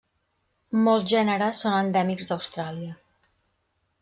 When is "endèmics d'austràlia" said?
1.83-2.97